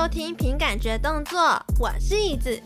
[0.00, 2.58] 收听凭感觉动作，我是椅子。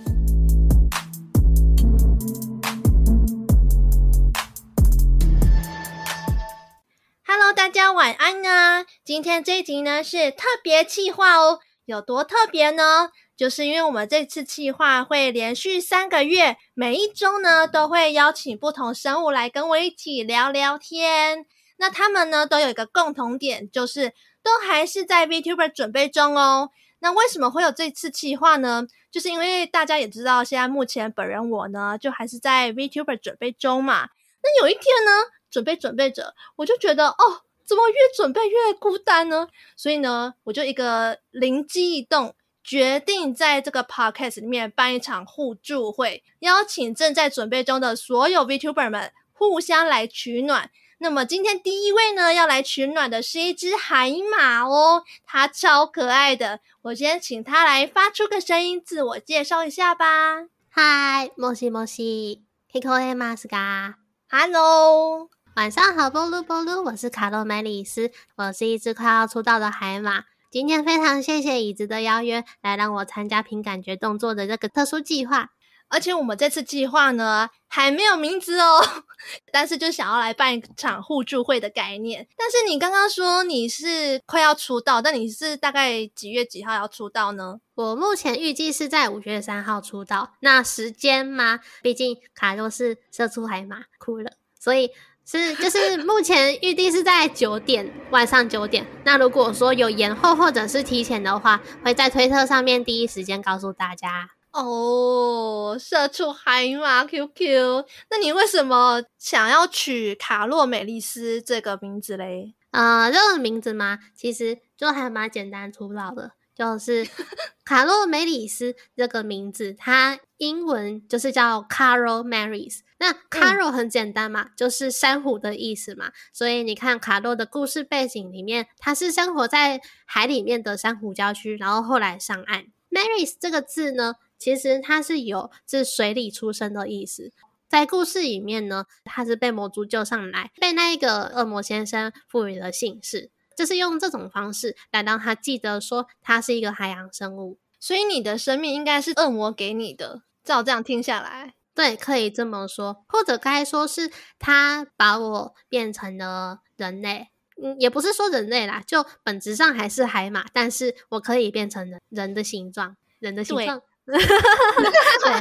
[7.27, 8.87] Hello，大家晚安啊！
[9.05, 13.11] 今天这一集呢是特别企划哦，有多特别呢？
[13.37, 21.47] 就是因为我们这次企划会连续三个月，每一周呢都会邀请不同生物来跟我一起聊聊天。
[21.79, 26.71] 那他们呢都有一个共同点，就是都还是在 VTuber 准备中哦。
[27.05, 28.87] 那为什么会有这次企划呢？
[29.11, 34.09] 就是因为大家也知道，现在目前本人我呢，就还是在 VTuber 准备中嘛。
[34.43, 35.11] 那有一天呢，
[35.51, 39.49] 准备准备着，我就觉得哦，怎么越准备越孤单呢？
[39.77, 50.71] 所以呢，我就一个灵机一动，决定在这个 Podcast 里面办一场互助会，邀请正在准备中的所有 VTuber 们互相来取暖。
[51.05, 56.61] 那么今天第一位呢，要来取暖的是一只海马哦，它超可爱的。
[56.81, 60.47] 我先请它来发出个声音，自我介绍一下吧。
[60.71, 63.97] 嗨，莫西莫西，Hiko e m a s 嘎
[64.31, 70.25] ，Hello，晚上好，波噜波噜，我是卡洛梅里斯，我是一只快要出道的海马。
[70.51, 75.51] 今天非常谢谢椅子的邀约，来让我参加凭感觉动作的这个特殊计划。
[75.89, 78.83] 而且我们这次计划呢，还没有名字哦，
[79.53, 82.27] 但是就想要来办一场互助会的概念。
[82.37, 87.61] 但是你刚刚说你是快要出道，但你是大概几月几号要出道呢？
[87.75, 90.35] 我目前预计是在五月三号出道。
[90.41, 91.61] 那时间吗？
[91.83, 94.91] 毕竟卡洛是社畜海马，哭了，所以
[95.25, 98.87] 是就是目前预定是在九点晚上九点。
[99.05, 104.31] 那如果说有延后或者是提前的话，会在推特上面第一时间告诉大家。
[104.55, 112.55] 哦，社畜海马 QQ，那你为什么想要取卡洛美丽斯这个名字嘞？
[112.71, 117.05] 呃，这个名字嘛，其实就还蛮简单粗暴的，就是
[117.65, 122.83] 卡洛美丽斯这个名字，它英文就是叫 Carol Marys。
[122.99, 132.67] 那 Carol 很简单嘛，嗯、就是珊瑚的意思嘛，所以你看卡洛的故事背景里面，它是生活在海里面的珊瑚礁区，然后后来上岸。
[132.91, 134.15] Marys 这个字呢？
[134.39, 137.33] 其实它是有自水里出生的意思，
[137.69, 147.59] 在故事里面呢，他是被魔族救上来，被那一个恶魔先生赋予了姓氏，就是用这种方式来让他记得说他是一个海洋生物。
[147.81, 157.29] 所以你的生命应该是恶魔给你的，照这样听下来，对，可以这么说，或者该说是他把我变成了人类，
[157.63, 163.83] 嗯，也不是说人类啦，就本质上还是海马，但是我可以变成人人的形状，人的形状。
[164.07, 164.19] 对，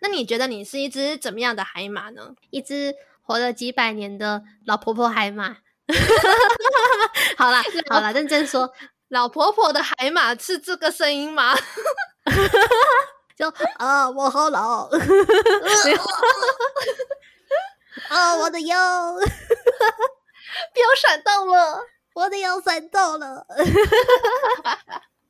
[0.00, 2.34] 那你觉得你是一只怎么样的海马呢？
[2.50, 5.56] 一只活了几百年的老婆婆海马。
[7.36, 8.72] 好啦，好啦，认真说，
[9.08, 11.54] 老婆婆的海马是这个声音吗？
[13.36, 14.88] 就啊，我好老。
[18.08, 21.80] 啊，我的腰，不要闪到了，
[22.14, 23.46] 我的腰闪到了。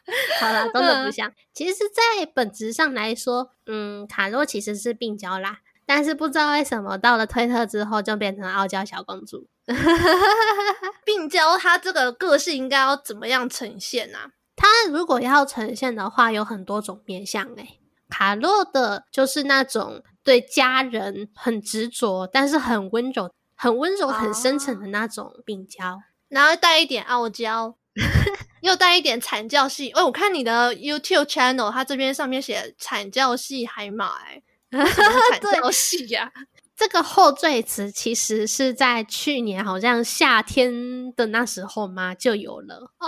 [0.41, 1.33] 好了，真的不像。
[1.53, 9.47] 其实，在本质上来说，嗯，卡洛其实是病娇啦，但是不知道为什么到了推特之后就变成傲娇小公主。
[11.07, 14.31] 病娇她这个个性应该要怎么样呈现啊？
[14.57, 17.81] 她如果要呈现的话，有很多种面向诶。
[18.11, 27.77] 卡洛的就是那种对家人很执着，但是很温柔、很温柔、很深沉的那种病娇，然后带一点傲娇。
[28.65, 36.33] 又带一点惨叫系，哎，我看你的 YouTube channel，它这边上面写惨叫系海马，哎，惨叫系呀。
[36.75, 42.91] 这个后缀词其实是在去年好像夏天的那时候嘛就有了。
[42.99, 43.07] 哦，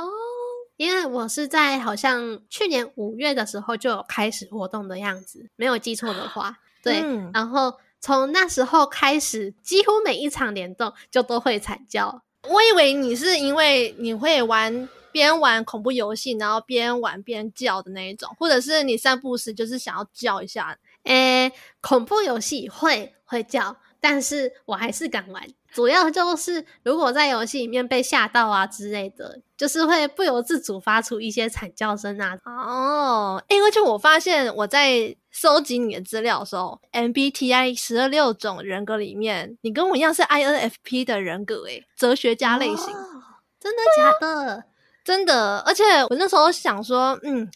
[0.76, 12.22] 因为我是在好像去年五月的时候就有开始活动的样子，没有记错的话，对，嗯、然后从那时候开始，几乎每一场联动就都会惨叫。
[12.48, 20.78] 我以为你是因为你会玩边玩恐怖游戏，然后边玩边叫的那一种，或者是你散步时就是想要叫一下。
[21.04, 25.42] 诶、欸，恐怖游戏会会叫，但是我还是敢玩。
[25.72, 32.38] 主要就是如果在游戏里面被吓到啊之类的，就是会不由自主发出一些惨叫声啊。
[32.44, 42.94] 哦，因为就我发现我在收集你的资料的时候，MBTI 十二六种人格里面，你跟我一样是 INFP 的人格诶，哲学家类型。
[42.94, 43.22] 哦、
[43.58, 44.64] 真的假的？
[45.06, 47.48] 真的，而且我那时候想说，嗯，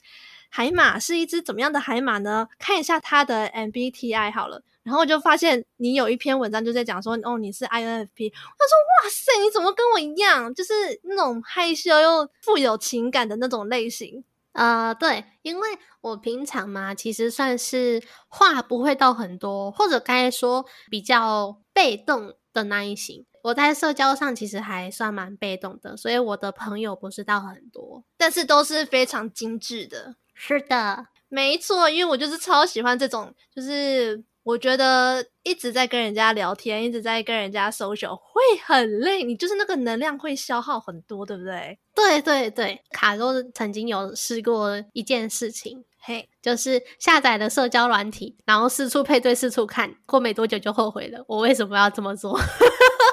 [0.48, 2.46] 海马是一只怎么样的海马呢？
[2.60, 4.62] 看一下它的 MBTI 好了。
[4.84, 8.30] 然后我就发现你有一篇文章就在讲说，哦，你是 INFP。
[8.30, 14.22] 他说，哇塞，你怎么跟我一样，就是那种害羞又富有情感的那种类型。
[14.52, 15.68] 呃，对，因为
[16.00, 23.26] 我平常嘛，其实算是话不会到很多，或者该说比较被动的那一型。
[23.42, 30.16] 我在社交上其实还算蛮被动的，所以我的朋友不是到很多，但是都是非常精致的。
[30.34, 34.24] 是的，没错，因为我就是超喜欢这种，就是。
[34.50, 41.78] 我觉得一直在跟人家聊天，一直在跟人家 social 会很累，你就是那个能量会消耗很多，对不对？
[41.94, 51.24] 对对对，卡洛曾经有试过一件事情，嘿，就是下载了社交软体，然后四处配对，四处看，过没多久就后悔了。
[51.28, 52.36] 我为什么要这么做？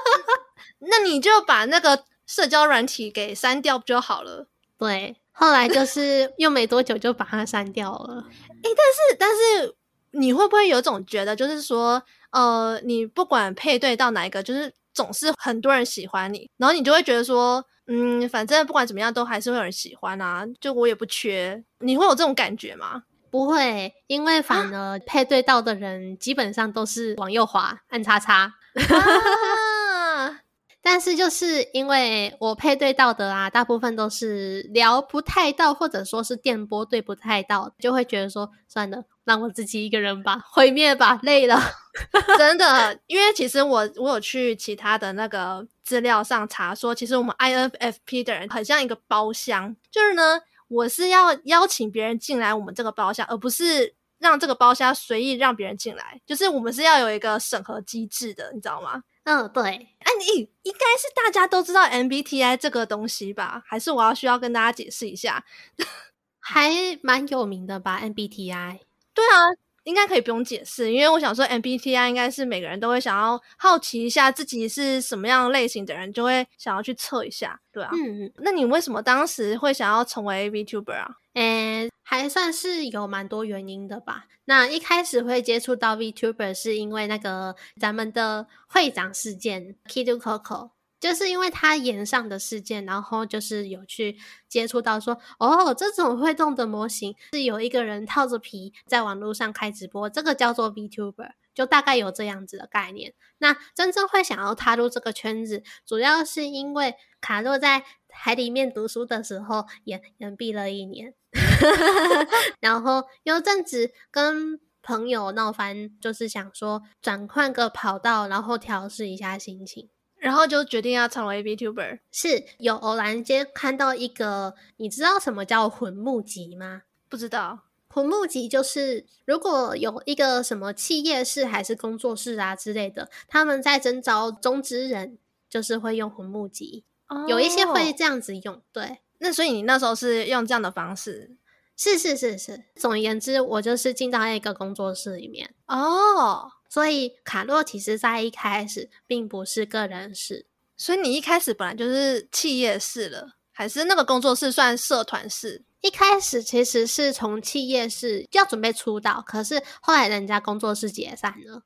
[0.89, 4.47] 那你就把那个社交软体给删掉不就好了？
[4.79, 8.25] 对，后来就是用没多久就把它删掉了。
[8.63, 9.75] 诶，但是但是。
[10.17, 21.63] 你会不会有种觉得，就是说，呃，你不管配对到哪一个，就是总是很多人喜欢你，然后你就会觉得说，嗯，反正不管怎么样，都还是会有人喜欢啊，就我也不缺。
[21.79, 23.03] 你会有这种感觉吗？
[23.29, 28.53] 不会，因为反而配对到的人基本上都是往右滑，按叉叉。
[30.81, 41.61] 但是就是因为我配对到的啊，大部分都是聊不太到，或者说是电波对不太到，就会觉得说算了，让我自己一个人吧， 毁灭吧，累了，
[42.39, 42.97] 真的。
[43.07, 50.39] 因为其实我我有去其他的那个资料上查说，其实我们 INFP 的人很像一个包厢，就是呢，
[50.69, 59.03] 我是要邀请别人进来我们这个包厢，而不是让这个包厢随意让别人进来，就是我们是要有一个审核机制的，你知道吗？
[59.25, 63.61] 嗯，对，哎，你应该是大家都知道 MBTI 这个东西吧？
[63.67, 65.43] 还是我要需要跟大家解释一下？
[66.39, 66.71] 还
[67.01, 68.79] 蛮有名的吧？MBTI？
[69.17, 69.49] 对啊，
[69.83, 77.89] 应该可以不用解释，因为我想说 MBTI 应该是每个人都会想要好奇一下自己是什么样类型的人，就会想要去测一下，对啊。
[77.93, 81.15] 嗯嗯，那你为什么当时会想要成为 VTuber 啊？
[81.33, 84.25] 诶，还算是有蛮多原因的吧。
[84.45, 90.69] 那一开始会接触到 VTuber 是因为那个咱们的会长事件，Kidu Coco，
[90.99, 94.17] 就是因为他炎上的事件，然后就是有去
[94.47, 103.13] 接触到说，哦，这种会动的模型是有一个人套着皮在网络上开直播，这个叫做 VTuber，就大概有这样子的概念。
[103.37, 111.13] 那真正会想要踏入这个圈子，主要是因为卡洛在海里面读书的时候也延毕了一年。
[112.59, 121.99] 然后有阵子跟朋友闹翻，就是想说转换个跑道，然后调试一下心情，然后就决定要成为 VTuber。
[122.11, 126.83] 是有偶然间看到一个，你知道什么叫魂募集吗？
[127.09, 127.59] 不知道，
[127.89, 135.17] 魂募集就是如果有一个什么企业室还是工作室啊之类的，他们在征召中之人，
[135.49, 136.83] 就是会用魂募集。
[137.07, 138.99] 哦，有一些会这样子用，对。
[139.19, 141.37] 那所以你那时候是用这样的方式？
[141.75, 142.65] 是是是是。
[142.75, 146.51] 总而言之，我就是进到一个工作室里面哦。
[146.69, 155.63] 所以卡洛其实在一开始并不是个人室，所以你一开始本来就是企业室了，还是那个工作室算社团室？
[155.81, 161.63] 一开始其实是从企业室要准备出道，可是后来人家工作室解散了。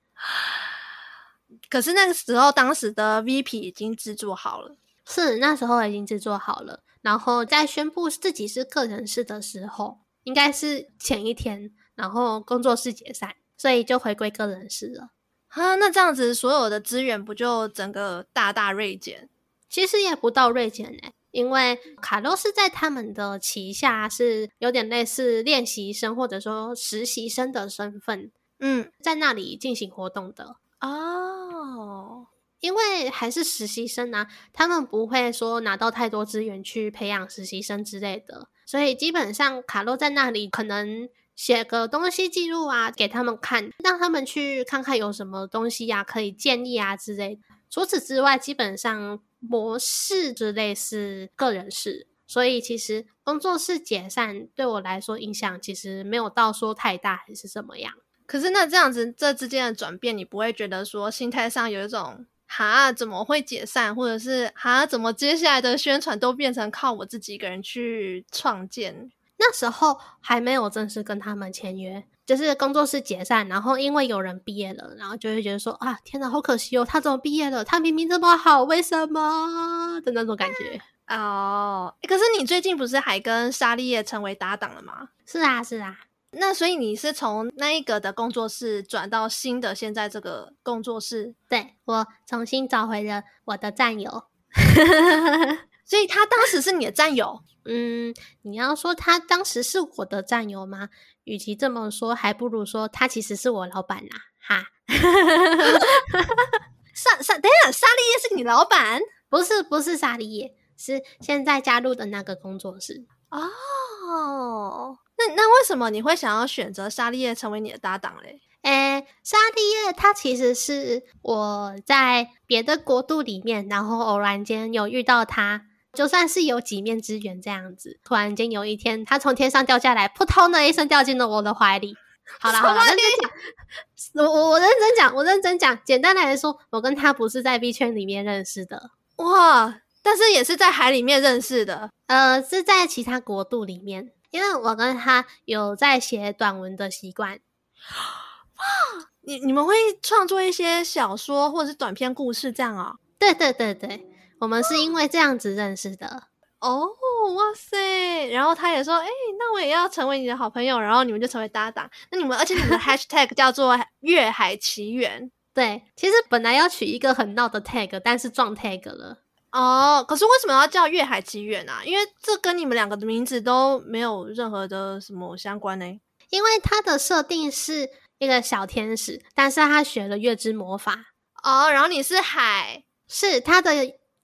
[1.69, 4.77] 可是那个时候，当时的 VP 已经制作好了。
[5.07, 15.11] 是那时候已经制作好了，然后在宣布自己是个人室的时候，应该是前一天，然后工作室解散，所以就回归个人事了。
[15.47, 19.29] 哈，那这样子所有的资源不就整个大大锐减？
[19.69, 32.25] 其实也不到锐减诶，因为卡洛是在他们的旗下，是有点类似练习生或者说实习生的身份，嗯，在那里进行活动的哦。
[32.61, 47.41] 因为还是实习生啊，他们不会说拿到太多资源去培养实习生之类的，所以基本上卡洛在那里可能写个东西记录啊，给他们看，让他们去看看有什么东西呀、啊、可以建议啊之类的。
[47.69, 57.93] 除此之外，基本上模式之类是个人事，所以其实工作室解散对我来说影响其实没有到说太大还是怎么样。
[58.25, 62.25] 可是那这样子这之间的转变，你不会觉得说心态上有一种？
[62.53, 63.95] 哈，怎么会解散？
[63.95, 69.09] 或者是哈，怎么接下来的宣传都变成靠我自己一个人去创建？
[69.43, 77.65] 那时候还没有正式跟他们签约，就是工作室解散，然后因为有人毕业了，然后就会觉得说啊，天哪，好可惜哦，他怎么毕业了？
[77.65, 80.79] 他明明这么好，为什么的那种感觉？
[81.09, 85.09] 哦，可是你最近不是还跟沙利叶成为搭档了吗？
[85.25, 85.97] 是啊，是啊。
[86.33, 91.33] 那所以你是从那一个的工作室转到新的现在这个工作室？
[91.49, 94.23] 对，我重新找回了我的战友，
[95.91, 97.43] 所以他当时是你的战友。
[97.65, 100.87] 嗯，你要说他当时是我的战友吗？
[101.25, 104.23] 与其这么说，还不如说他其实是我老板呐、啊。
[104.39, 104.63] 哈，
[106.95, 109.01] 沙沙，等一下，沙利叶是你老板？
[109.29, 113.05] 不是，不是沙利叶，是现在加入的那个工作室。
[113.29, 118.39] 哦，那那为什么你会想要选择沙利叶成为你的搭档嘞？
[118.61, 125.65] 诶，沙利叶他其实是我在别的国度里面，然后偶然间有遇到他。
[125.93, 131.95] 就算是有几面之缘这样子，突然间有一天，他从天上掉下来，扑通的一声掉进了我的怀里。
[132.39, 135.77] 好了好了，认真讲，我我我认真讲，我认真讲。
[135.83, 139.81] 简单来说，我跟他不是在 B 圈里面认识的，哇！
[140.01, 147.33] 但是也是在海里面认识的，呃，是在其他国度里面，因为我跟他有在写短文的习惯。
[147.33, 149.09] 哇！
[149.21, 152.95] 你你们会创作一些小说或者是短篇故事这样啊？
[153.19, 154.10] 对对对对。
[154.41, 156.23] 我们是因为这样子认识的
[156.61, 156.87] 哦，
[157.35, 158.27] 哇塞！
[158.31, 161.87] 然后他也说，哎、欸，那我也要成为你的好朋友，然后你们就成为搭档。
[162.11, 165.31] 那你们，而且你们的 hashtag 叫做“月海奇缘”。
[165.53, 169.19] 对，其实本来要取一个很闹的 tag，但是撞 tag 了。
[169.51, 171.83] 哦，可是为什么要叫“月海奇缘”啊？
[171.85, 175.85] 因为这跟你们两个的名字都没有任何的什么相关呢？
[176.31, 181.13] 因为他的设定是一个小天使，但是他学了月之魔法。
[181.43, 183.71] 哦，然后你是海，是他的。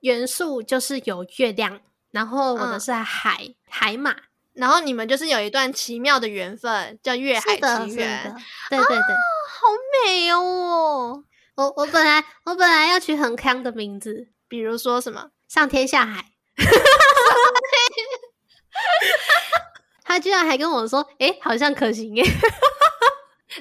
[0.02, 4.16] 元素就是有月亮，然后我的是海、嗯、海马，
[4.54, 8.36] 然后你们就是有一段奇妙的缘分，叫月海奇缘。
[8.70, 9.18] 对对对，啊、
[9.50, 9.68] 好
[10.06, 11.24] 美哦！
[11.56, 16.26] 我我本来我本来要取很康的名字，比如说什么上天下海。
[20.06, 22.24] 他居然还跟我说：“哎、欸、好像可行耶。”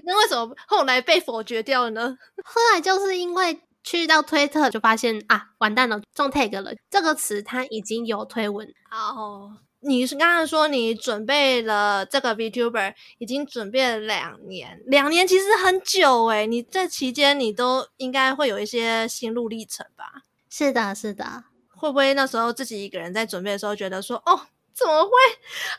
[0.04, 2.18] 那为什么后来被否决掉了呢？
[2.44, 3.62] 后来就是因为。
[3.86, 6.74] 去到推特就发现啊，完蛋了，中 tag 了。
[6.90, 8.66] 这个词它已经有推文。
[8.90, 16.48] 哦，你是刚刚说你准备了这个 VTuber，已经准备了两年，两年其实很久诶。
[16.48, 20.24] 你这期间你都应该会有一些心路历程吧？
[20.50, 21.44] 是的，是的。
[21.68, 24.40] 会不会那时候自己一个人在准备的时候，觉得说，哦，
[24.74, 25.10] 怎么会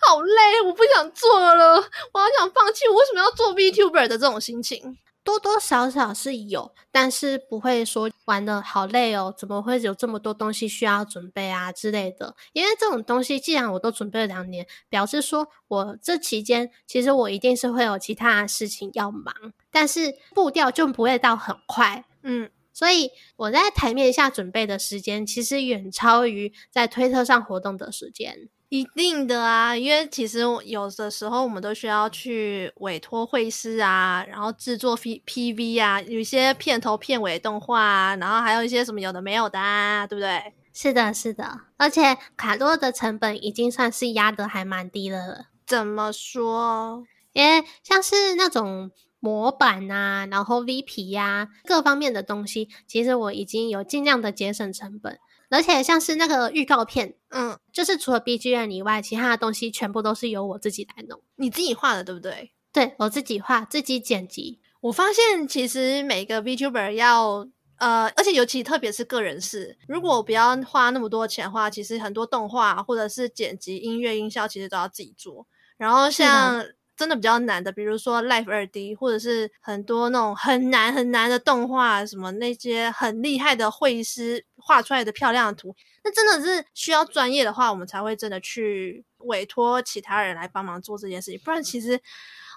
[0.08, 1.76] 好累，我不想做了，
[2.14, 4.98] 我好想放弃，我为什么要做 VTuber 的这种心情？
[5.28, 12.34] 多多少少是有，但是不会说玩的好累哦，怎么会有这么多东西需要准备啊之类的？
[12.54, 19.36] 因为这种东西，既然我都准备了两年，表示说我这期间其实我一定是会有其他事情要忙，
[19.70, 28.48] 但是步调就不会到很快，嗯，所以我在台面下准备的时间，其实远超于在推特上活动的时间。
[28.70, 40.54] 一定的啊，因为其实有的时候我们都需要去委托绘师啊，然后制作 P P V 啊，有一些片头片尾动画啊，然后还有一些什么有的没有的啊，对不对？
[40.74, 45.46] 是的，是的，而且卡洛的成本已经算是压得还蛮低的了。
[45.66, 47.06] 怎么说？
[47.32, 55.18] 因为像是那种模板啊，然后 V P 呀、啊，各方面的东西，其实我已经有尽量的节省成本。
[55.50, 61.22] 而且像是那个预告片，嗯，就是除了 BGM 以外，其他的东西全部都是由我自己来弄。
[61.36, 62.52] 你自己画的，对不对？
[62.74, 64.60] 对，我自己画，自己剪辑。
[64.82, 75.48] 我发现其实每个 VTuber 要，呃，而且尤其特别是个人事，如果我不要花那么多钱的话，其实很多动画或者是剪辑、音乐、音效，其实都要自己做。
[75.78, 76.66] 然后像。
[76.98, 91.40] 真的比较难的，比如说 Life 二 D，或者是很多那种很难很难的动画，什么那些很厉害的绘师画出来的漂亮的图，那真的是需要专业的话，我们才会真的去委托其他人来帮忙做这件事情。
[91.40, 91.92] 不然，其实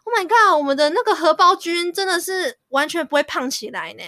[0.02, 4.02] Oh my God，我们的那个荷包君真的是完全不会胖起来呢，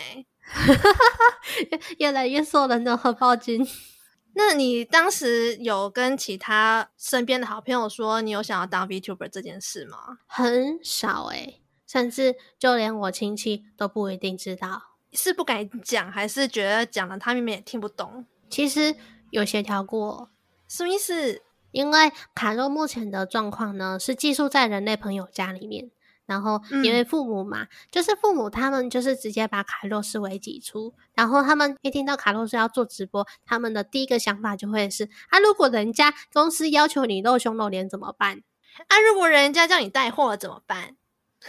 [1.99, 3.65] 越来越瘦了的荷包君。
[4.35, 10.19] 那你当时有跟其他身边的好朋友说你有想要当 VTuber 这件事吗？
[10.27, 14.92] 很少诶、欸，甚至就连我亲戚都不一定知道。
[15.12, 18.26] 是不敢讲，还是觉得讲了他们也听不懂？
[18.50, 18.95] 其实
[19.31, 20.31] 有协调过，
[20.69, 21.42] 什么意思？
[21.71, 25.90] 因为卡洛目前的状况呢，是寄宿在人类朋友家里面。
[26.25, 38.42] 然后因为父母嘛，嗯、就是父母他们就是直接把卡洛视为己出，然后他们一听到卡洛是要做直播，他们的第一个想法就会是：啊，如果人家公司要求你露胸露脸怎么办？
[38.87, 40.97] 啊，如果人家叫你带货了怎么办？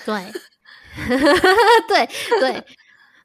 [0.06, 0.34] 对，
[1.88, 2.10] 对
[2.42, 2.66] 对，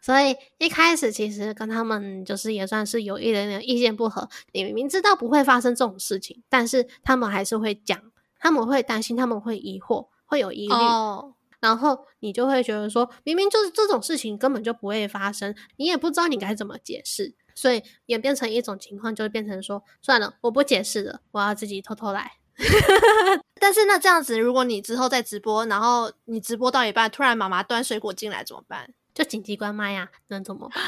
[0.00, 4.28] 所以一开始其实跟他们就是也算是有一点点意见不合。
[4.52, 8.00] 你明明知道不会发生这种事情，但是他们还是会讲，
[8.38, 10.74] 他们会担心，他们会疑惑，会有疑虑。
[10.74, 11.32] Oh.
[11.60, 22.34] 然后你就会觉得说，明明就是这种事情根本就不会发生，你也不知道你该怎么解释，所以演变成一种情况，就会变成说，算了，我不解释了，我要自己偷偷来。
[23.60, 28.94] 但是那这样子，如果你之后在直播，然后你直播到一半，突然妈妈端水果进来怎么办？
[29.18, 30.80] 就紧急关麦呀，能怎么办？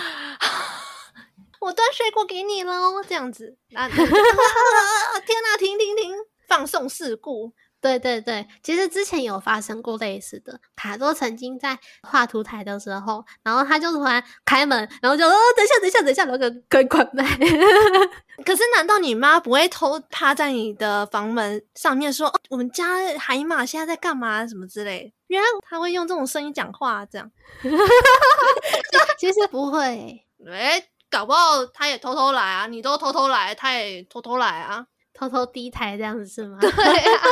[1.60, 3.98] 我端水果给你喽，这样子，啊， 天
[5.42, 6.14] 哪，停停停，
[6.46, 7.52] 放送事故。
[7.80, 10.60] 对对对，其实之前有发生过类似的。
[10.76, 17.24] 卡多曾经在画图台的时候，然后他就突然开门，然后就哦，等一下，等一下，等一下，然后就关关麦。
[18.44, 22.86] 可是，难道你妈不会偷趴在你的房门上面说：“哦，我们家
[23.18, 24.46] 海马现在在干嘛？
[24.46, 27.30] 什么之类？”原来他会用这种声音讲话，这样。
[29.18, 32.66] 其实不会，诶，搞不好他也偷偷来啊！
[32.66, 36.58] 你都偷偷来，他也偷偷来啊，偷偷低台这样子是吗？
[36.60, 37.22] 对啊。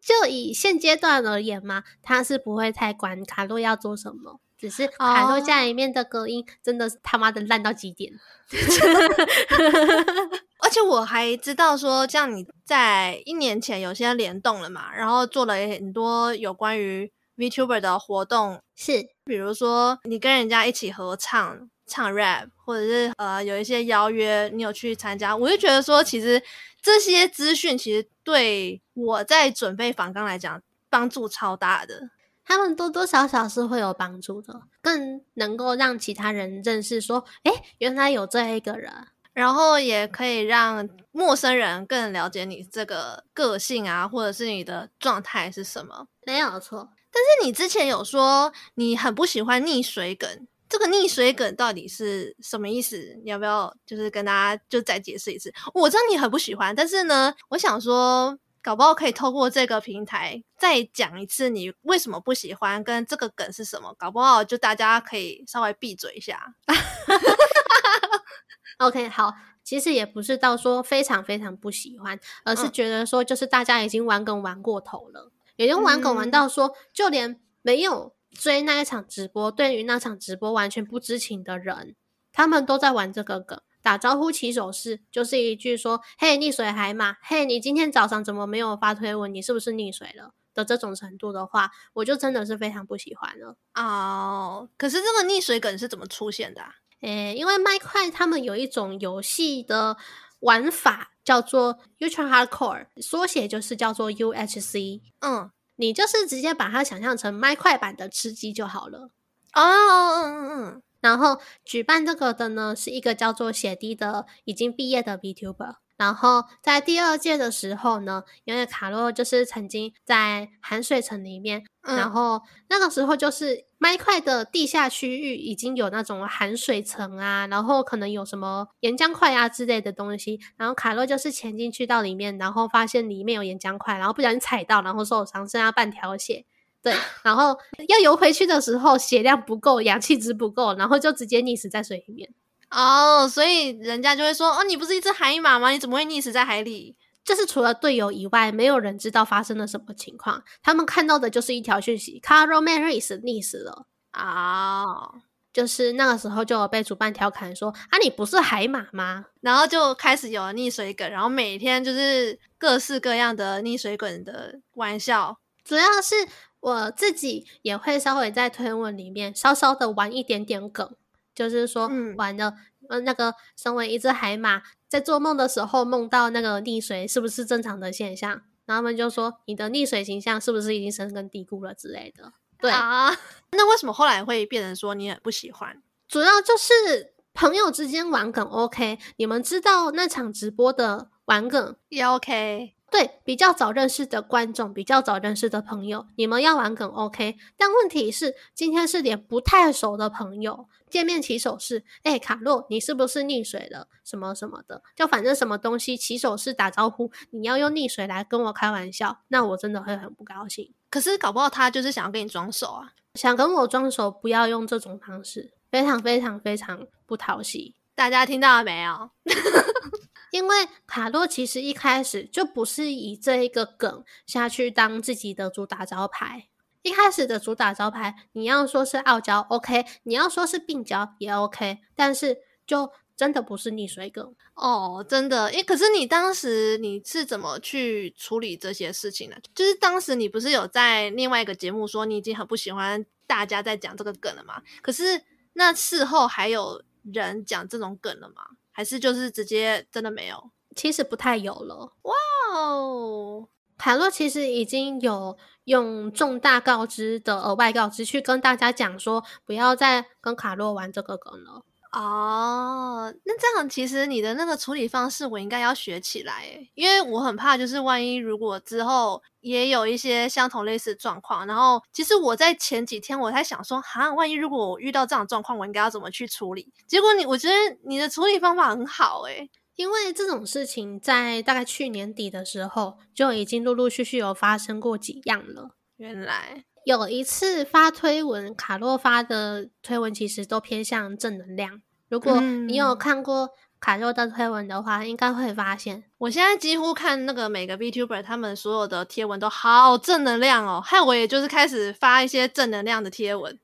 [0.00, 8.12] 就以现阶段而言嘛，他是不会太管卡洛要做什么，只是卡洛家里面的隔音真的是他妈的烂到极点。
[10.62, 26.40] 而且我还知道说，像你在一年前有些联动了嘛，然后做了很多有关于 VTuber 的活动，是比如说你跟人家一起合唱唱 rap，或者是呃有一些邀约，你有去参加，我就觉得说其实。
[26.82, 32.08] 这些资讯其实对我在准备访纲来讲帮助超大的，
[32.42, 38.90] 他们多多少少是会有帮助的，更能够让其他人认识说，诶，原来有这一个人，
[39.34, 46.06] 然后也可以让陌生人更了解你这个个性啊，或者是你的状态是什么。
[46.24, 50.48] 没有错，但是你之前有说你很不喜欢溺水梗。
[50.70, 53.18] 这个溺水梗到底是什么意思？
[53.24, 55.52] 你要不要就是跟大家就再解释一次？
[55.74, 63.92] 我知道你很不喜欢，但是呢，我想说，搞不好可以透过这个平台再讲一次你为什么不喜欢，跟这个梗是什么？
[63.98, 66.54] 搞不好就大家可以稍微闭嘴一下。
[68.78, 69.34] OK，好，
[69.64, 78.14] 其实也不是到说非常非常不喜欢，而是觉得说就是大家已经玩梗玩过头了，也就玩梗玩到说，嗯、就连没有。
[78.40, 81.94] 追那一场直播，对于那场直播完全不知情的人，
[82.32, 83.60] 他们都在玩这个梗。
[83.82, 89.32] 打招呼起手式就是一句说：“嘿，溺水海马，嘿，你今天早上怎么没有发推文？
[89.32, 93.56] 你是不是溺水了？”的这种程度的话，我就真的是非常不喜欢了。
[93.74, 96.76] 哦，可是这个溺水梗是怎么出现的啊？
[97.02, 99.98] 诶，因为麦块他们有一种游戏的
[100.40, 105.02] 玩法叫做 Ultra Hardcore，缩写就是叫做 UHC。
[105.20, 105.50] 嗯。
[105.80, 109.10] 你就是直接把它想象成麦块版的吃鸡就好了
[109.54, 110.82] 哦，嗯嗯嗯。
[111.00, 115.76] 然后举办这个的呢，是一个叫做血滴的已经毕业的 VTuber。
[116.00, 136.46] 然后在第二届的时候呢，因为卡洛就是曾经在含水城里面，嗯、然后那个时候就是麦块的地下区域已经有那种含水层啊，然后可能有什么岩浆块啊之类的东西，然后卡洛就是潜进去到里面，然后发现里面有岩浆块，然后不小心踩到，然后受伤，剩下半条血。
[136.82, 137.58] 对， 然后
[137.88, 142.30] 要游回去的时候血量不够，氧气值不够，然后就直接溺死在水里面。
[142.70, 145.70] 哦，所以人家就会说，哦，你不是一只海马吗？
[145.70, 146.96] 你怎么会溺死在海里？
[147.24, 150.42] 就是除了队友以外，没有人知道发生了什么情况。
[150.62, 153.86] 他们看到的就是一条讯息：Carol Maris 溺死了。
[154.12, 155.14] 啊、哦，
[155.52, 159.26] 就是那个时候就有被主办调侃说，啊，你不是海马吗？
[159.40, 165.38] 然后就开始有了溺水梗，然后每天就是各式各样的溺水梗的玩笑。
[165.62, 166.14] 主要是
[166.60, 170.96] 我自己也会稍微在推文里面稍稍的玩一点点梗。
[171.34, 172.54] 就是说，玩的
[172.88, 178.30] 呃，那个身为一只海马，在做梦的时候梦到那个溺水，是不是正常的现象？
[178.66, 182.32] 然后他们就说，你的溺水形象是不是已经深根蒂固了之类的？
[182.58, 183.10] 对啊，
[183.52, 185.82] 那为什么后来会变成说你很不喜欢？
[186.06, 192.74] 主要就是朋友之间玩梗 OK，你们知道那场直播的玩梗也 OK。
[192.90, 203.86] 对，比较早认识的观众，比较早认识的朋友，你们要玩梗 OK，但问题是今天是连不太熟的朋友见面起手式，哎，卡洛，你是不是溺水了？
[204.04, 210.72] 什么什么的，就反正什么东西起手式打招呼，你要用溺水来跟我开玩笑，那我真的会很不高兴。
[210.90, 217.76] 可是搞不好他就是想要跟你装熟啊，想跟我装熟，不要用这种方式，非常非常非常不讨喜。
[217.94, 219.10] 大家听到了没有？
[220.30, 226.48] 因为卡洛其实一开始就不是以这一个梗下去当自己的主打招牌。
[226.82, 231.78] 一开始的主打招牌，你要说是傲娇，OK；你要说是病娇也 OK。
[231.94, 235.48] 但是就真的不是溺水梗哦，真的。
[235.48, 239.36] 诶，可是你当时你是怎么去处理这些事情呢？
[239.54, 244.62] 就是当时你不是有在另外一个节目说你已经很不喜欢大家在讲这个梗了吗？
[244.80, 248.42] 可是那事后还有人讲这种梗了吗？
[248.70, 250.50] 还是就是直接真的没有？
[250.76, 251.92] 其实不太有了。
[252.02, 252.14] 哇
[252.54, 261.64] 哦，卡洛其实已经有用重大告知的额外告知去跟大家讲说，不要再跟卡洛玩这个梗了。
[261.92, 276.72] 哦，那这样其实你的那个处理方式我应该要学起来诶，因为我很怕就是万一如果之后也有一些相同类似状况，然后其实我在前几天我才想说，哈，万一如果我遇到这样的状况，我应该要怎么去处理？
[276.86, 285.70] 结果你我觉得你的处理方法很好诶，因为这种事情在大概去年底的时候就已经陆陆续续有发生过几样了。
[285.96, 286.64] 原来。
[286.84, 291.82] 有一次发推文，卡洛发的推文其实都偏向正能量。
[292.08, 303.58] 如果你有看过卡洛的推文的话，嗯、应该会发现，我现在几乎看那个每个 VTuber 他们所有的贴文都好正能量哦，害我也就是开始发一些正能量的贴文。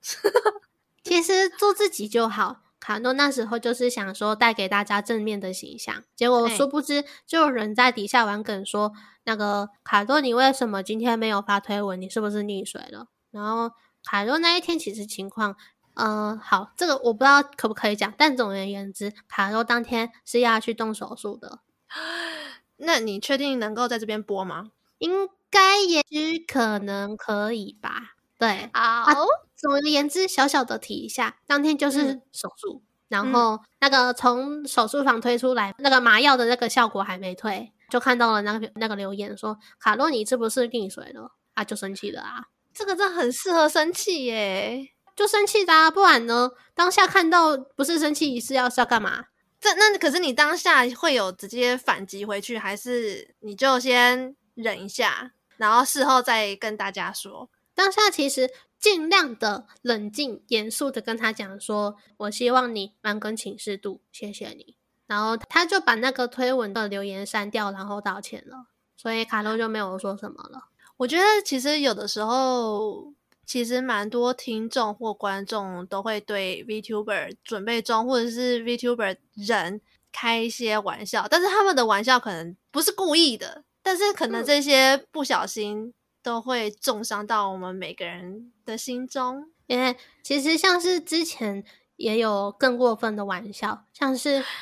[1.03, 2.66] 其实做自己就好。
[2.87, 8.93] 卡诺那时候就是想说带给大家正面的形象，结果殊不知就有人在底下玩梗说。
[9.25, 12.01] 那个卡洛，你为什么今天没有发推文？
[12.01, 13.09] 你是不是溺水了？
[13.33, 13.73] 然后
[14.05, 15.57] 卡洛那一天其实情况，
[15.95, 21.59] 呃，好，这个我不知道可不可以讲，但总而言之，卡洛当天是要去动手术的。
[22.79, 24.71] 那你确定能够在这边播吗？
[24.99, 28.15] 应该也许可能可以吧。
[28.39, 29.15] 对，好、啊。
[29.57, 37.73] 总而言之，小小的提一下，当天就是手术，嗯、然后那个从手术房推出来，那个麻药的那个效果还没退。
[37.89, 42.45] 就看到了那个那个留言说：“卡洛，你是不是溺水了？”啊，就生气了啊！
[42.75, 46.51] 这个真的很适合生气耶，就生气的啊，不然呢？
[46.75, 49.27] 当下看到不是生气是要是要干嘛？
[49.61, 57.49] 这那可是你当下会有直接反击回去，还是你就先忍一下，然后事后再跟大家说？
[57.73, 70.69] 当下其实尽量的冷静严肃的跟他讲说：“我希望你慢更请示度，谢谢你。”然后他就把那个推文的留言删掉，然后道歉了，所以卡洛就没有说什么了。
[70.97, 73.13] 我觉得其实有的时候，
[73.45, 85.93] 其实蛮多听众或观众都会对 VTuber 准备中或者是 VTuber 人开一些玩笑，但是他们的玩笑可能不是故意的，但是可能这些不小心
[86.27, 89.53] 都会重伤到我们每个人的心中。
[89.69, 91.63] 因为其实像是之前
[91.95, 94.45] 也有更过分的玩笑，像是。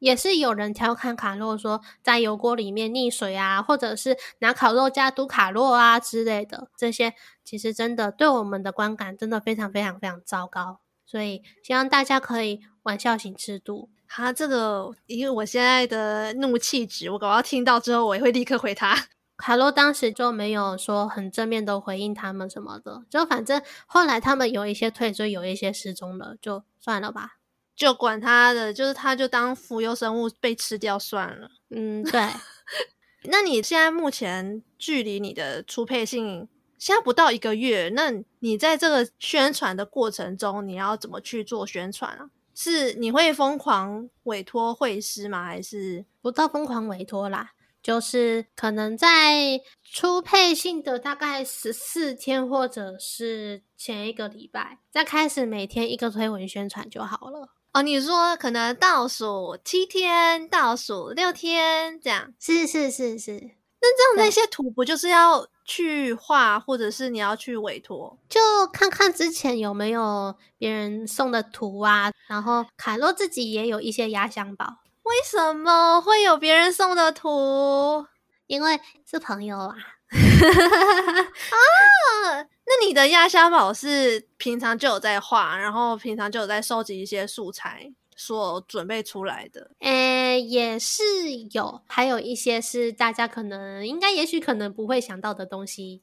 [0.00, 10.78] 也是有人调侃卡洛说，在油锅里面溺水啊，或者是拿烤肉加毒卡洛啊之类的，这些其实真的对我们的观感真的非常非常非常糟糕。
[11.04, 13.90] 所以希望大家可以玩笑行尺度。
[14.06, 18.96] 哈，这个因为我现在的怒气值，我搞要听到之后，我也会立刻回他。
[19.38, 27.36] 卡洛当时就没有说很正面的回应他们什么的，就反正后来他们有一些退追，有一些失踪了，就算了吧。
[27.76, 31.48] 就管他的，就是他就当浮游生物被吃掉算了。
[31.70, 32.20] 嗯，对。
[33.30, 42.30] 那你现在目前距离你的初配信现在不到一个月，那你在这个宣传的过程中，你要怎么去做宣传啊？
[42.54, 45.44] 是你会疯狂委托会师吗？
[45.44, 47.52] 还是不到疯狂委托啦？
[47.82, 57.50] 就是可能在初配信的大概十四天，或者是前一个礼拜，再开始每天一个推文宣传就好了。
[57.72, 62.32] 哦，你说可能倒数七天，倒数六天这样？
[62.38, 63.32] 是是是是。
[63.80, 68.18] 那这样那些图不就是要去画，或者是你要去委托？
[68.28, 68.40] 就
[68.72, 72.10] 看看之前有没有别人送的图啊。
[72.26, 74.78] 然后卡洛自己也有一些压箱宝。
[75.08, 78.06] 为什么会有别人送的图？
[78.46, 79.74] 因为是朋友啊。
[80.12, 81.56] 啊。
[82.70, 89.70] 那你的压箱宝是平常就有在画，然后平常就有在收集一些素材所准备出来的？
[89.80, 91.02] 诶、欸，也是
[91.52, 96.02] 有，还有一些是大家可能应该、也许可能不会想到的东西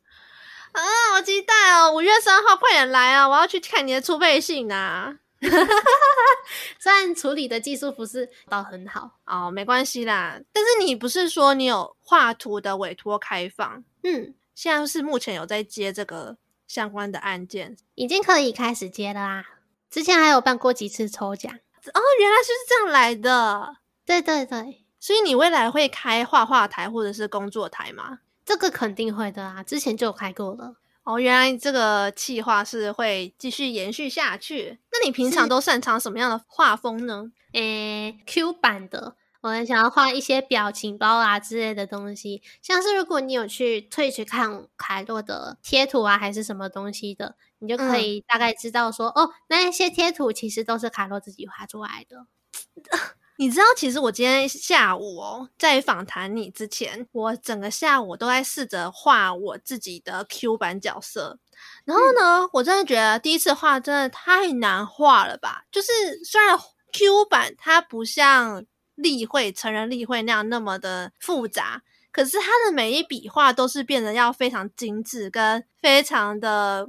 [0.71, 0.81] 啊！
[1.13, 3.29] 好期待哦，五月三号快点来啊！
[3.29, 5.19] 我要去看你的出配信啊！
[6.79, 10.39] 虽然处理的技术不是到很好哦，没关系啦。
[10.51, 13.83] 但是你不是说你有画图的委托开放？
[14.03, 16.37] 嗯，现在是目前有在接这个。
[16.67, 19.45] 相关的案件已经可以开始接了啦。
[19.87, 23.77] 之前还有办过几次抽奖哦，原来就是这样来的。
[24.03, 28.17] 对对对，所以你未来会开画画台或者是工作台吗？
[28.43, 30.73] 这个肯定会的啊，之前就有开过了。
[31.05, 34.79] 哦，原来这个计划是会继续延续下去。
[34.91, 37.31] 那你平常都擅长什么样的画风呢？
[37.53, 42.41] 诶，Q 版的，我很想要画一些表情包啊之类的东西。
[42.63, 52.25] 像是如果你有去 Twitch 看凯洛的贴图啊，还是什么东西的，你就可以大概知道说，嗯、哦，那一些贴图其实都是凯洛自己画出来的。
[53.37, 61.37] 你知道，其实我今天下午哦，在访谈你之前，我整个下午都在试着画我自己的 Q 版角色。
[61.83, 65.65] 然后呢，嗯、我真的觉得第一次画真的太难画了吧？
[65.71, 65.87] 就是
[66.23, 66.57] 虽然
[66.93, 76.87] Q 版它不像立绘成人立绘那样那么的复杂，可是它的每一笔画都是变得要非常精致，跟非常的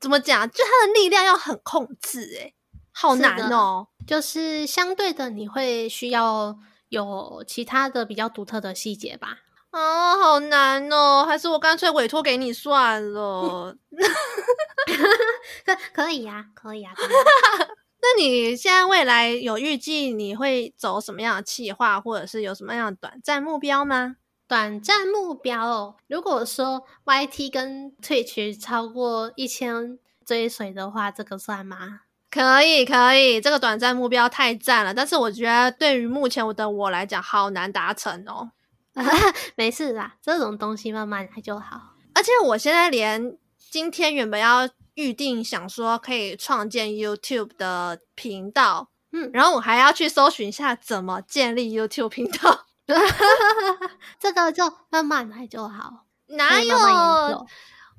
[0.00, 0.50] 怎么讲？
[0.50, 2.54] 就它的力量要很控制，诶
[2.94, 3.88] 好难哦。
[4.06, 6.56] 就是相对的，你会需要
[6.88, 9.40] 有其他的比较独特的细节吧？
[9.70, 11.24] 啊，好难哦！
[11.26, 13.76] 还是我干脆委托给你算了。
[15.66, 16.92] 可可以呀，可以呀。
[18.00, 24.16] 那你现在未来有预计你会走什么样的企划，或者是有什么样的短暂目标吗？
[24.46, 32.02] 短暂目标哦，如果说 YT 跟 Twitch 超过一千追随的话，这个算吗？
[32.34, 38.50] 可以可以，这个短暂目标太赞了，但是我觉得对于目前我的我来讲，好难达成哦。
[39.54, 41.94] 没事啦，这种东西慢慢来就好。
[42.12, 43.38] 而且我现在连
[43.70, 52.66] 今天原本要预定想说可以创建 YouTube 的频道，嗯，然后我还要去搜寻一下怎么建立 YouTube 频道，
[54.18, 56.04] 这个就慢慢来就好。
[56.36, 56.76] 哪有？
[56.76, 57.38] 慢慢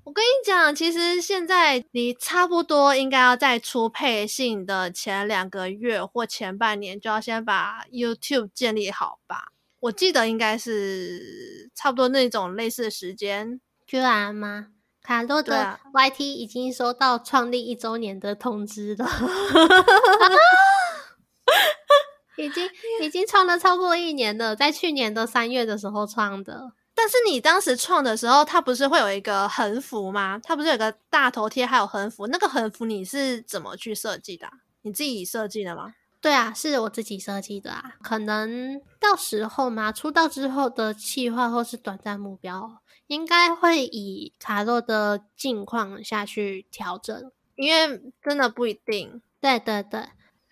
[0.06, 9.48] 我跟你讲，其实现在你差不多应该要在出配信的前两个月或前半年就要先把 YouTube 建立好吧？
[9.80, 13.60] 我记得应该是差不多那种类似的时间。
[13.88, 14.68] 居然吗？
[15.02, 19.10] 卡洛的 YT 已经收到创立一周年的通知了，
[22.38, 22.70] 已经
[23.02, 26.74] 已经创了超过一年了，在去年的三月的时候创的。
[26.96, 30.40] 但是你当时创的时候，它不是会有一个横幅吗？
[30.42, 32.26] 它不是有个大头贴，还有横幅。
[32.28, 34.54] 那个横幅你是怎么去设计的啊？
[34.84, 35.94] 你自己设计的吗？
[36.22, 37.96] 对啊，是我自己设计的啊。
[38.02, 49.22] 可能到时候嘛，出道之后的计划或是短暂目标，应该会以卡洛的近况下去调整，因为真的不一定。
[49.40, 50.00] 对对对，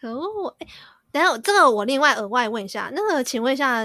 [0.02, 0.68] 哦，欸
[1.14, 3.84] 等下，这个我另外额外问一下，那个请问一下，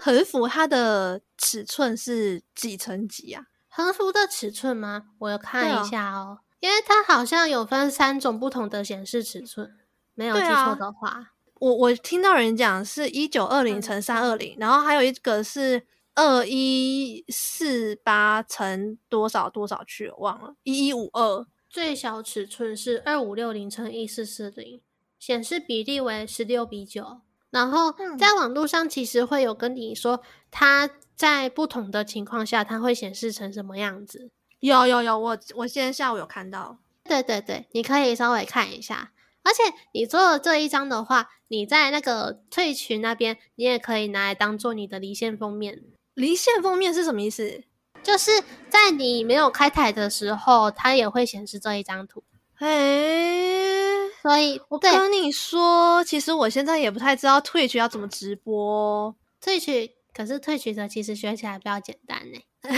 [0.00, 3.44] 横幅它的尺寸是几乘几啊？
[3.68, 5.04] 横幅的尺寸吗？
[5.18, 9.76] 我要看一下哦，哦，因为它好像有分三种不同的显示尺寸，
[10.14, 11.08] 没有记错的话。
[11.08, 15.82] 啊、我我听到人讲是一九二零乘三二零，然后还有一个是
[16.14, 21.46] 二一四八乘多少多少去，我忘了，一一五二。
[21.68, 24.80] 最小尺寸是二五六零乘一四四零。
[25.20, 34.30] 显示比例为十六比九，然后在网络上其实会有跟你说，它在不同的情况下，它会显示成什么样子。
[34.60, 36.78] 有有有，我我今天下午有看到。
[37.04, 39.12] 对对对，你可以稍微看一下。
[39.42, 45.82] 而且你做了这一张的话，你在那个退群那边，你也可以拿来当做你的离线封面。
[46.14, 47.62] 离线封面是什么意思？
[48.02, 48.30] 就是
[48.68, 52.22] 在你没有开台的时候，它也会显示这一张图。
[52.56, 53.79] 哎，
[54.22, 59.14] 所以我跟你说，其实我现在也不太知道 Twitch 要怎么直播。
[59.42, 62.38] Twitch 可是 Twitch 的，其实学起来比较简单呢。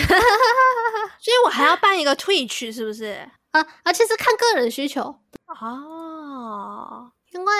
[1.19, 3.29] 所以我还要办一个 Twitch，是不是？
[3.51, 5.19] 啊，啊，其实看个人需求
[5.59, 7.11] 哦。
[7.31, 7.53] 因为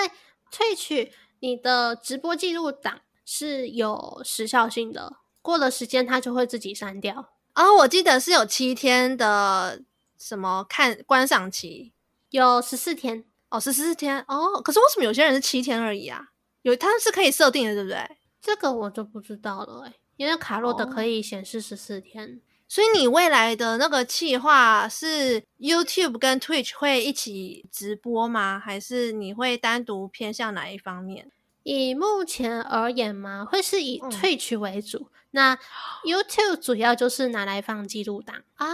[0.50, 7.32] Twitch 你的直播记录档是有时效性的，过了时间它就会自己删掉。
[7.54, 9.82] 哦，我记得是有七天的
[10.18, 11.92] 什么看观赏期。
[12.30, 14.60] 有十四天哦，十四天哦。
[14.60, 16.28] 可是为什么有些人是七天而已啊？
[16.62, 18.16] 有，他是可以设定的，对不对？
[18.40, 22.28] 这个我就不知道了诶，因为卡洛的可以显示十四天。
[22.28, 28.58] 哦，所以你未来的那个计划是 YouTube 跟 Twitch 会一起直播吗？
[28.58, 31.30] 还是你会单独偏向哪一方面？
[31.62, 34.98] 以目前而言嘛，会是以 Twitch 为主。
[34.98, 35.58] 嗯、那
[36.04, 38.66] YouTube 主要就是拿来放记录档啊。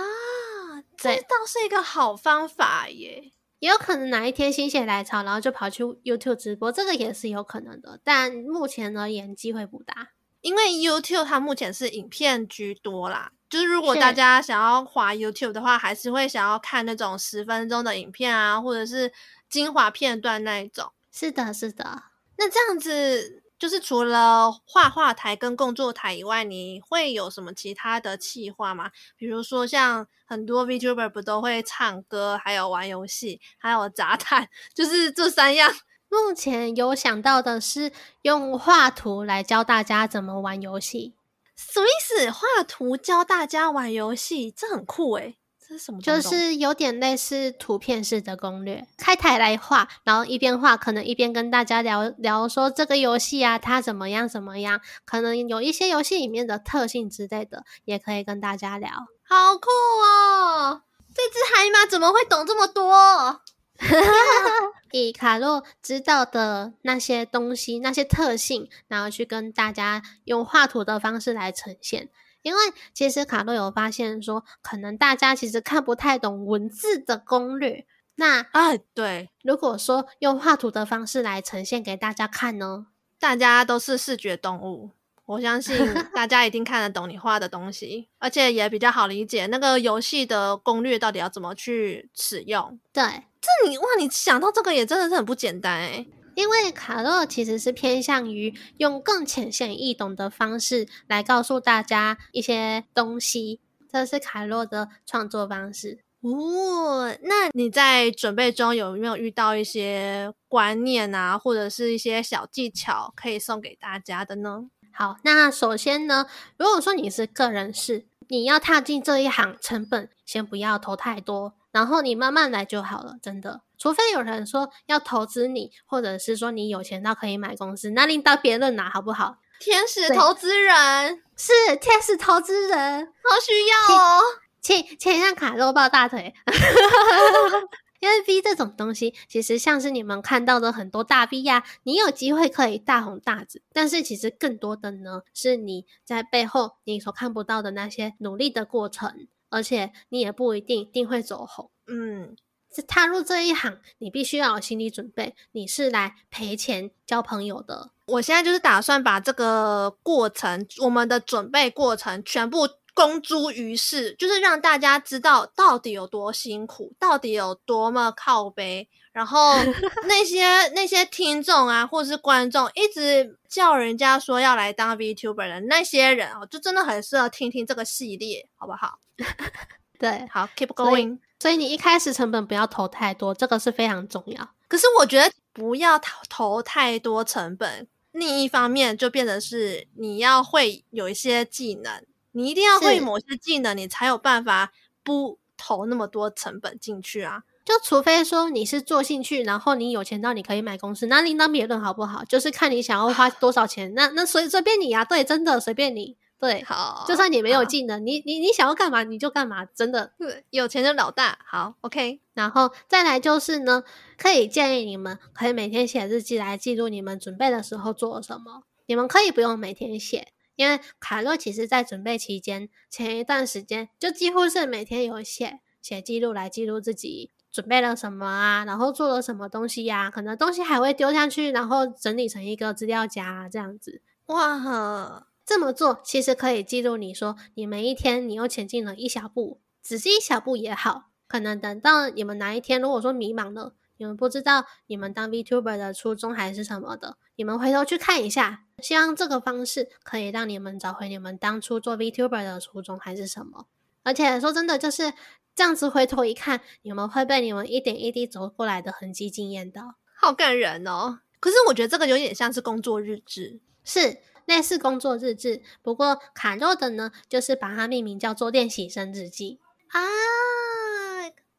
[0.96, 3.30] 这倒是一个好方法耶。
[3.60, 8.00] 也有可能哪一天心血来潮，然后就跑去 YouTube 直播，这个也是有可能的。
[8.02, 10.08] 但目前而言，机会不大，
[10.40, 13.30] 因为 YouTube 它目前是影片居多啦。
[13.48, 19.12] 就是如果大家想要滑 YouTube 的话，还是会想要看那种十分钟的影片啊，或者是
[19.48, 20.92] 精华片段那一种。
[21.12, 22.02] 是的，是的。
[22.36, 23.39] 那这样子。
[23.60, 28.90] 就是除了画画台跟工作台以外，你会有什么其他的企划吗？
[29.16, 35.70] 比如说像很多 VTuber 不都会唱歌，还有玩游戏，还有杂谈， 就是这三样
[36.08, 37.92] 目前有想到的是
[38.22, 41.14] 用画图来教大家怎么玩游戏。
[41.54, 42.30] 什么意思？
[42.30, 45.36] 画图教大家玩游戏，这很酷诶。
[45.70, 46.00] 这是什么？
[46.00, 58.90] 就是有点类似图片式的攻略，开台来画，然后一边画，可能一边跟大家聊聊说这个游戏啊，它怎么样怎么样，可能有一些游戏里面的特性之类的，也可以跟大家聊。
[59.22, 59.68] 好酷
[60.02, 60.82] 哦！
[61.14, 63.40] 这只海马怎么会懂这么多？
[64.90, 72.08] 以卡洛知道的那些东西、那些特性，然后去跟大家用画图的方式来呈现。
[72.42, 72.60] 因为
[72.94, 77.86] 其实卡洛有发现说，可能大家其实看不太懂文字的攻略。
[78.16, 82.86] 那啊，对，如果说用画图的方式来呈现给大家看呢，
[83.18, 84.90] 大家都是视觉动物，
[85.24, 85.76] 我相信
[86.14, 92.78] 大家一定看得懂你画的东西，而且也比较好理解那个游戏的攻略到底要怎么去使用。
[92.92, 93.02] 对，
[93.40, 96.06] 这你哇，你想到这个也真的是很不简单诶。
[96.34, 106.00] 因为卡洛其实是偏向于用更浅显易懂的方式来告诉大家一些东西，这是卡洛的创作方式。
[106.22, 114.68] 哦，那你在准备中有没有遇到一些观念啊，或者是一些小技巧可以送给大家的呢？
[114.92, 116.26] 好，那首先呢，
[116.58, 121.54] 如果说你是个人事，你要踏进这一行，成本先不要投太多。
[121.72, 123.62] 然后你慢慢来就好了，真的。
[123.78, 129.38] 除非有人说要投资你，或者是说你有钱到可以买公司，那另当别论啦，好不好？
[129.58, 134.20] 天使投资人是天使投资人，好需要哦，
[134.60, 136.34] 请请让卡肉抱大腿。
[138.00, 149.28] 因为 V 这种东西，其实像是你们看到的很多大 V 呀，你有机会可以大红大紫，但是其实更多的呢，是你在背后你所看不到的那些努力的过程。
[149.50, 152.34] 而且你也不一定一定会走红，嗯，
[152.74, 157.90] 是踏入这一行，你必须要有心理准备，你是来赔钱交朋友的。
[158.06, 168.88] 我现在就是打算把这个过程，我们的准备过程全部公诸于世，就是让大家知道到底有多辛苦，到底有多么靠北。
[169.12, 169.54] 然后
[170.06, 178.98] 那些那些听众啊，或是观众，一直叫人家说要来当 VTuber 的那些人哦，就真的很适合听听这个系列，好不好？
[179.98, 181.18] 对，好，keep going。
[181.40, 184.50] 所以你一开始成本不要投太多，这个是非常重要。
[184.68, 197.42] 可是我觉得不要投投太多成本，另一方面就变成是你要会有一些技能，你一定要会某些技能，你才有办法不投那么多成本进去啊。
[197.70, 202.24] 就除非说你是做兴趣，然后你有钱到你可以买公司，那另当别论，好不好？
[202.24, 212.20] 就是看你想要花多少钱，那那随随便你呀、啊，对，真的随便你，对，好，就算你没有技能，你你你想要干嘛你就干嘛，真的，对，有钱的老大，好，OK。
[212.34, 213.84] 然后再来就是呢，
[214.18, 218.64] 可以建议你们可以每天写日记来记录你们准备的时候做了什么。
[218.86, 227.30] 你们可以不用每天写，因为卡洛其实在准备期间前一段时间就几乎是每天有写写记录来记录自己。
[227.52, 228.64] 准备了什么啊？
[228.64, 230.10] 然后做了什么东西呀、啊？
[230.10, 234.02] 可能东西还会丢下去，然后整理成一个资料夹、啊、这样子。
[234.26, 241.06] 哇呵，这么做其实可以记录你说你每一天你又前进了一小步，只是一小步也好。
[241.26, 253.66] 可能等到你们哪一天如果说迷茫了，你们不知道你们当 VTuber 的初衷还是什么的，你们回头去看一下，希望这个方式可以让你们找回你们当初做 VTuber 的初衷还是什么。
[254.02, 255.12] 而且说真的，就是。
[255.54, 261.20] 这样子回头一看，你们会被你们一点一滴走过来的痕迹惊艳到，好感人哦！
[261.38, 265.62] 可是我觉得这个有点像是工作日志，是类似工作日志。
[265.82, 269.58] 不过卡肉的呢，就是把它命名叫做练习生日记
[269.88, 270.00] 啊。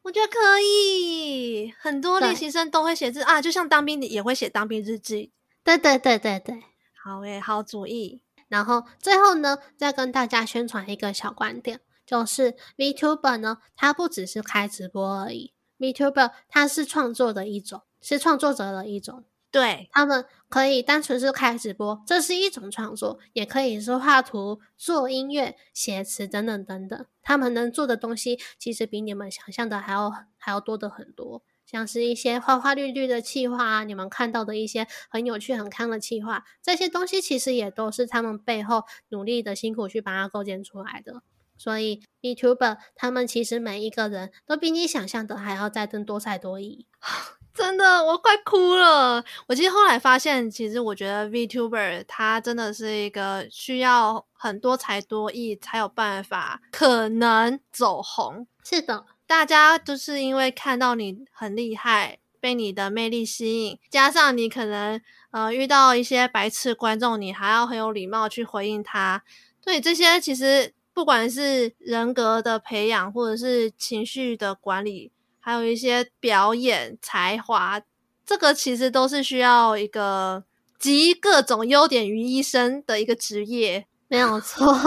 [0.02, 5.32] 我觉得可以，很多练习生都会写字啊，就像当兵的也会写当兵日记。
[5.62, 6.60] 对对对对对，
[7.04, 8.20] 好诶，好主意。
[8.48, 11.80] 然后最后呢，再跟大家宣传一个小观点。
[12.06, 15.52] 就是 VTuber 呢，它不只是开直播而已。
[15.78, 19.24] VTuber 它是创作的一种，是创作者的一种。
[19.50, 27.06] 对，他们可以单纯是开直播，这是一种创作；也可以是画图、做音乐、写词等等等等。
[27.20, 31.42] 他们能做的东西，其实比你们想象的还要还要多的很多。
[31.66, 41.22] 像是一些花花绿绿的企划啊，你们看到的一些很有趣、很康的企划，这些东西其实也都是他们背后努力的辛苦去把它构建出来的。
[41.56, 46.86] 所以，VTuber 他们其实每一个人都比你想象的还要再更多才多艺。
[47.54, 49.22] 真的，我快哭了。
[49.46, 58.46] 我其实后来发现，其实我觉得 VTuber 他真的是一个需要很多才多艺才有办法可能走红。
[58.64, 64.98] 是的，大家就是因为看到你很厉害，被你的魅力吸引，加上你可能
[65.32, 69.22] 呃遇到一些白痴观众，你还要很有礼貌去回应他。
[69.62, 77.80] 对，这些其实不管是人格的培养，或者是情绪的管理，还有一些表演才华，
[78.26, 80.44] 这个其实都是需要一个
[80.78, 84.72] 集各种优点于一身的一个职业，没有错。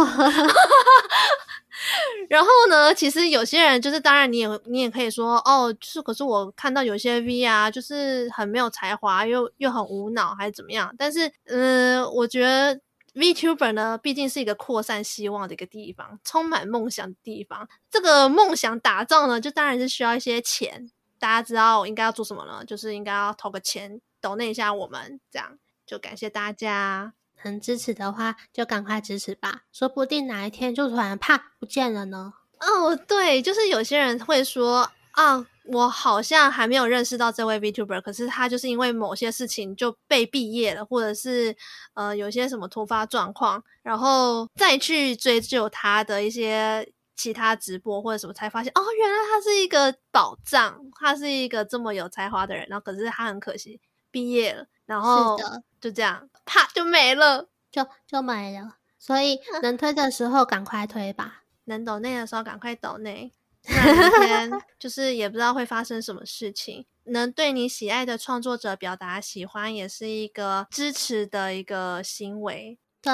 [2.30, 10.94] 然后呢，其实有些人就是，当然你也你也可以说哦，就是可是我看到有些 V 啊，就是很没有才华，又又很无脑，还是怎么样？
[10.98, 12.80] 但是，嗯、呃，我觉得
[13.16, 17.68] VTuber 呢，毕竟是一个扩散希望的一个地方，充满梦想的地方。
[17.90, 20.92] 这个梦想打造呢，就当然是需要一些钱。
[21.18, 22.64] 大家知道我应该要做什么呢？
[22.66, 27.14] 就是应该要投个钱，donate 一下我们，这样就感谢大家。
[27.44, 32.34] 能支持的话，就赶快支持吧，说不定哪一天就突然啪不见了呢。
[32.60, 41.56] 哦，对，就是有些人会说啊，我好像还没有认识到这位 VTuber，可是他就是因为某些事情就被毕业了，或者是
[41.94, 53.80] 呃有些什么突发状况，然后再去追究他的一些其他直播或者什么，才发现哦，原来他是一个宝藏，他是一个这么有才华的人，然后可是他很可惜
[54.12, 55.38] 毕业了，然后
[55.80, 61.44] 就这样啪就没了，就就没了，所以能推的时候赶快推吧。
[61.68, 63.34] 能抖内的时候赶快抖内，
[63.68, 66.86] 那天就是也不知道会发生什么事情。
[67.06, 72.80] 能对你喜爱的创作者表达喜欢，也是一个支持的一个行为。
[73.02, 73.12] 对，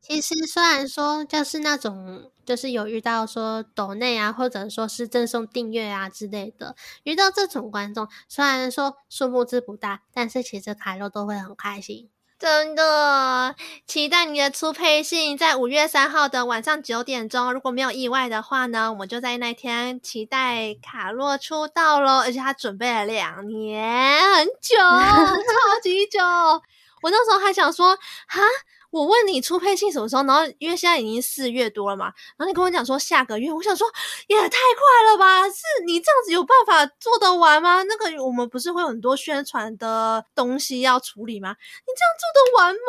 [0.00, 12.08] 其实虽然说就是那种，就是有遇到说抖内啊，或者说是赠送订阅啊之类的，遇到这种观众，虽然说数目字不大，但是其实凯洛都会很开心。
[12.44, 13.54] 真的
[13.86, 17.50] 期待你的初配信，在五月三号的晚上九点钟。
[17.50, 22.18] 如果没有意外的话呢，我们就在那天期待卡洛出道喽。
[22.18, 26.20] 而且他准备了两年，很久， 超级久。
[27.00, 28.42] 我那时候还想说，哈。
[28.94, 30.22] 我问你出配信什么时候？
[30.22, 32.04] 然后因为现在已经四月多了嘛，
[32.36, 33.84] 然后你跟我讲说下个月，我想说
[34.28, 35.48] 也太快了吧？
[35.48, 37.82] 是你这样子有办法做得完吗？
[37.82, 41.50] 那个我们不是会有很多宣传的东西要处理吗？
[41.50, 42.80] 你这样做得完吗？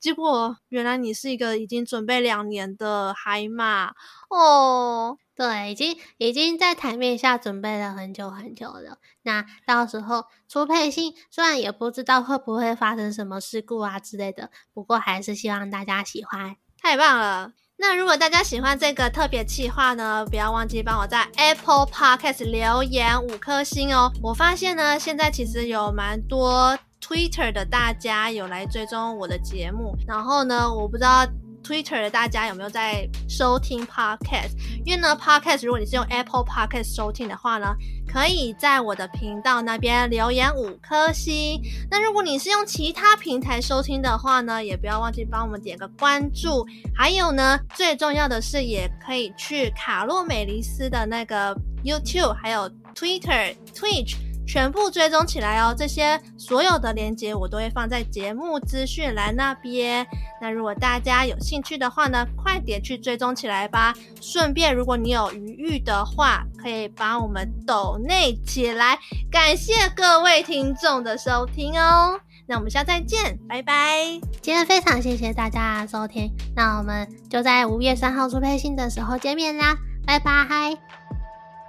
[0.00, 3.92] 结果原来你是一个已经准备两年的海马
[4.36, 5.18] 哦。
[5.36, 8.98] 对，已经已经在台面下准备了很久很久了。
[9.22, 17.52] 那到时候出配信，虽然也不知道会不会发生什么事故啊之类的，不过还是希望大家喜欢，太棒了。
[17.78, 24.12] 那如果大家喜欢这个特别企划呢，不要忘记帮我在 Apple Podcast 留言五颗星哦。
[24.22, 31.26] 我发现呢，现在其实有蛮多 Twitter 的大家有来追踪我的节目，然后呢，我不知道。
[31.64, 34.52] Twitter 的大家有没有在收听 Podcast？
[34.84, 37.74] 因为呢，Podcast 如果你是用 Apple Podcast 收听的话呢，
[38.06, 41.60] 可以在我的频道那边留言五颗星。
[41.90, 46.66] 那如果你是用其他平台收听的话呢，也不要忘记帮我们点个关注。
[46.94, 54.16] 还有呢，最重要的是，也可以去卡洛美尼斯的那个 YouTube，还有 Twitter、Twitch。
[54.46, 55.74] 全部追踪起来哦！
[55.76, 60.06] 这些所有的链接我都会放在节目资讯栏那边。
[60.40, 63.94] 那如果大家有兴趣的话呢，快点去追踪起来吧。
[64.20, 68.98] 顺便，如果你有余裕的话，可以帮我们抖内起来。
[69.30, 72.20] 感谢各位听众的收听哦。
[72.46, 73.96] 那我们下次再见，拜拜。
[74.42, 79.76] 今天非常谢谢大家收听，那我们就在五月三号出配信的时候见面啦，
[80.06, 81.23] 拜拜。